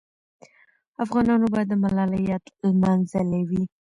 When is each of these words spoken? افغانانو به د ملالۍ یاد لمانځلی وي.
افغانانو 1.03 1.47
به 1.53 1.61
د 1.69 1.73
ملالۍ 1.83 2.21
یاد 2.31 2.43
لمانځلی 2.69 3.41
وي. 3.49 3.63